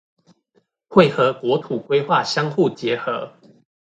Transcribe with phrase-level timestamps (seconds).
[0.87, 3.33] 會和國土規劃相互結合